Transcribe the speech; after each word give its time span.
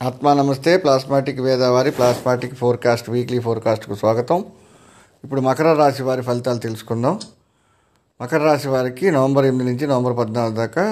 ఆత్మా 0.00 0.30
నమస్తే 0.38 0.72
ప్లాస్మాటిక్ 0.76 1.38
వేదవారి 1.44 1.90
ప్లాస్మాటిక్ 1.98 2.56
ఫోర్కాస్ట్ 2.58 3.06
వీక్లీ 3.12 3.38
ఫోర్కాస్ట్కు 3.46 3.94
స్వాగతం. 4.00 4.38
ఇప్పుడు 5.24 5.40
మకర 5.46 5.68
రాశి 5.78 6.02
వారి 6.08 6.22
ఫలితాలు 6.26 6.60
తెలుసుకుందాం. 6.64 7.14
మకర 8.20 8.40
రాశి 8.48 8.68
వారికి 8.74 9.06
నవంబర్ 9.16 9.46
ఎనిమిది 9.50 9.68
నుంచి 9.70 9.86
నవంబర్ 9.92 10.14
పద్నాలుగు 10.20 10.56
దాకా 10.60 10.84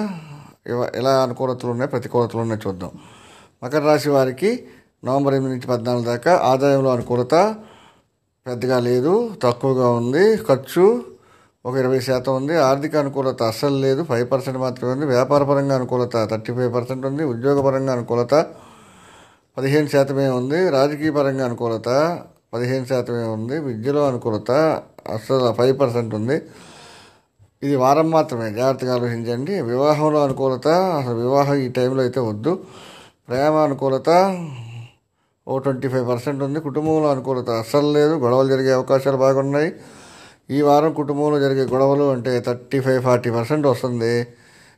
ఎలా 1.01 1.13
అనుకూలతలు 1.25 1.71
ఉన్నాయి 1.75 1.91
ప్రతికూలతలు 1.93 2.41
ఉన్నాయి 2.45 2.61
చూద్దాం. 2.65 2.91
మకర 3.63 3.83
రాశి 3.89 4.09
వారికి 4.17 4.51
నవంబర్ 5.03 5.35
ఎనిమిది 5.39 5.53
నుంచి 5.55 5.71
పద్నాలుగు 5.73 6.05
దాకా 6.11 6.33
ఆదాయంలో 6.51 6.91
అనుకూలత 6.97 7.35
పెద్దగా 8.45 8.79
లేదు 8.89 9.13
తక్కువగా 9.47 9.89
ఉంది 10.01 10.25
ఖర్చు 10.49 10.85
ఒక 11.65 11.75
ఇరవై 11.77 11.99
శాతం 12.09 12.33
ఉంది 12.35 12.55
ఆర్థిక 12.69 12.95
అనుకూలత 13.03 13.43
అస్సలు 13.51 13.77
లేదు 13.87 14.01
ఫైవ్ 14.03 14.27
పర్సెంట్ 14.31 14.57
మాత్రమే 14.57 14.91
ఉంది 14.91 15.05
వ్యాపారపరంగా 15.05 15.75
అనుకూలత 15.79 16.15
థర్టీ 16.31 16.53
ఫైవ్ 16.57 16.71
పర్సెంట్ 16.73 17.05
ఉంది 17.05 17.23
ఉద్యోగపరంగా 17.33 17.93
అనుకూలత 17.93 18.35
పదిహేను 19.57 19.87
శాతమే 19.87 20.27
ఉంది 20.39 20.69
రాజకీయ 20.69 21.11
పరంగా 21.11 21.43
అనుకూలత 21.45 21.89
పదిహేను 22.53 22.85
శాతమే 22.85 23.25
ఉంది 23.35 23.55
విద్యలో 23.59 24.01
అనుకూలత 24.07 24.51
అస్సలు 25.15 25.51
ఫైవ్ 25.59 25.79
పర్సెంట్ 25.79 26.13
ఉంది. 26.15 26.37
ఇది 27.63 27.75
వారం 27.75 28.07
మాత్రమే 28.11 28.47
జాగ్రత్తగా 28.51 28.93
ఆలోచించండి. 28.93 29.53
వివాహంలో 29.61 30.23
అనుకూలత 30.23 30.67
అసలు 30.67 31.15
వివాహం 31.15 31.55
ఈ 31.55 31.67
టైంలో 31.69 32.01
అయితే 32.01 32.19
వద్దు. 32.19 32.53
ప్రేమ 33.27 33.55
అనుకూలత 33.67 34.09
ఓ 35.47 35.57
ట్వంటీ 35.57 35.87
ఫైవ్ 35.87 36.05
పర్సెంట్ 36.09 36.41
ఉంది. 36.43 36.59
కుటుంబంలో 36.59 37.07
అనుకూలత 37.11 37.49
అస్సలు 37.49 37.89
లేదు 37.91 38.13
గొడవలు 38.13 38.47
జరిగే 38.47 38.71
అవకాశాలు 38.71 39.17
బాగున్నాయి. 39.17 39.69
ఈ 40.51 40.59
వారం 40.61 40.93
కుటుంబంలో 40.93 41.39
జరిగే 41.39 41.63
గొడవలు 41.63 42.05
అంటే 42.11 42.31
థర్టీ 42.39 42.79
ఫైవ్ 42.79 43.01
ఫార్టీ 43.03 43.29
పర్సెంట్ 43.29 43.67
వస్తుంది. 43.67 44.27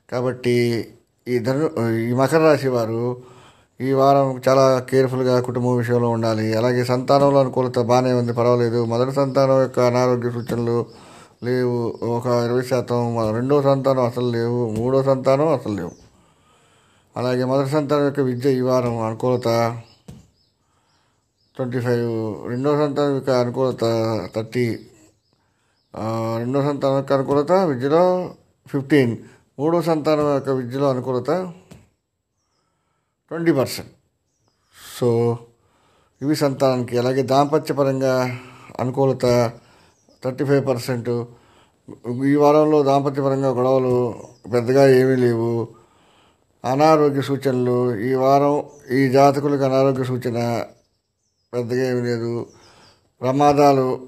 కాబట్టి 0.09 0.55
ఈ 1.27 1.37
ధను 1.39 1.65
ఈ 2.09 2.13
మకర 2.13 2.41
రాశి 2.43 2.67
వారు 2.67 3.01
ఈ 3.79 3.89
వారం 3.93 4.27
చాలా 4.47 4.63
కేర్ఫుల్గా 4.89 5.33
కుటుంబం 5.39 5.73
విషయంలో 5.77 6.09
ఉండాలి. 6.09 6.45
అలాగే 6.59 6.83
సంతానంలో 6.83 7.39
అనుకూలత 7.39 7.79
బాగానే 7.79 8.13
ఉంది 8.13 8.33
పర్వాలేదు. 8.33 8.79
మొదటి 8.85 9.11
సంతానం 9.11 9.59
యొక్క 9.61 9.79
అనారోగ్య 9.79 10.29
సూచనలు 10.31 10.77
లేవు. 11.43 11.75
ఒక 12.17 12.25
ఇరవై 12.45 12.61
శాతం 12.61 13.17
రెండో 13.33 13.57
సంతానం 13.61 14.03
అసలు 14.03 14.29
లేవు. 14.29 14.61
మూడో 14.77 15.03
సంతానం 15.03 15.47
అసలు 15.47 15.73
లేవు. 15.73 15.93
అలాగే 17.15 17.43
మొదటి 17.45 17.69
సంతానం 17.69 18.05
యొక్క 18.05 18.19
విద్య 18.19 18.49
ఈ 18.49 18.61
వారం 18.61 18.95
అనుకూలత 18.99 19.47
ట్వంటీ 21.57 21.79
ఫైవ్ 21.79 22.09
రెండో 22.49 22.71
సంతానం 22.77 23.13
యొక్క 23.15 23.29
అనుకూలత 23.43 23.83
థర్టీ 24.35 24.65
రెండో 26.37 26.59
సంతానం 26.61 26.97
యొక్క 26.97 27.13
అనుకూలత 27.13 27.51
విద్యలో 27.51 28.03
ఫిఫ్టీన్ 28.65 29.13
మూడో 29.59 29.77
సంతానం 29.81 30.27
యొక్క 30.33 30.49
విద్యలో 30.49 30.87
అనుకూలత 30.89 31.31
ట్వంటీ 33.29 33.51
పర్సెంట్. 33.51 33.91
సో 34.99 35.39
ఇవి 36.21 36.35
సంతానానికి 36.35 36.97
అలాగే 36.97 37.21
దాంపత్యపరంగా 37.21 38.39
అనుకూలత 38.79 39.25
థర్టీ 40.23 40.43
ఫైవ్ 40.45 40.67
పర్సెంట్. 40.67 41.09
ఈ 42.25 42.35
వారంలో 42.35 42.83
దాంపత్యపరంగా 42.83 43.49
గొడవలు 43.49 43.95
పెద్దగా 44.53 44.83
ఏమీ 44.89 45.15
లేవు. 45.15 45.51
అనారోగ్య 46.65 47.21
సూచనలు 47.21 47.95
ఈ 47.99 48.13
వారం 48.13 48.55
ఈ 48.91 49.09
జాతకులకు 49.09 49.63
అనారోగ్య 49.63 50.03
సూచన 50.03 50.37
పెద్దగా 51.53 51.83
ఏమీ 51.91 52.01
లేదు. 52.01 52.47
ప్రమాదాలు 53.21 54.07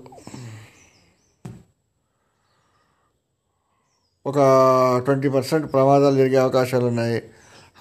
ఒక 4.26 4.38
ట్వంటీ 5.06 5.30
పర్సెంట్ 5.30 5.74
ప్రమాదాలు 5.74 6.16
జరిగే 6.16 6.36
అవకాశాలు 6.36 6.86
ఉన్నాయి. 6.86 7.20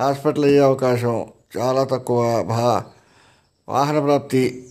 హాస్పిటల్ 0.00 0.44
అయ్యే 0.44 0.60
అవకాశం 0.60 1.27
చాలా 1.58 1.84
తక్కువ. 1.84 2.42
భా 2.42 2.84
వాహన 3.68 4.00
ప్రాప్తి 4.00 4.68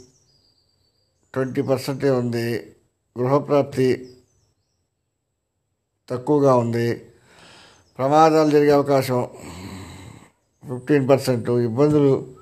ట్వంటీ 1.34 1.62
పర్సెంటే 1.62 2.10
ఉంది. 2.10 2.76
గృహప్రాప్తి 3.20 4.18
తక్కువగా 6.10 6.56
ఉంది. 6.56 6.96
ప్రమాదాలు 7.98 8.52
జరిగే 8.52 8.72
అవకాశం 8.72 9.28
ఫిఫ్టీన్ 10.68 11.10
పర్సెంట్. 11.10 11.50
ఇబ్బందులు 11.50 12.37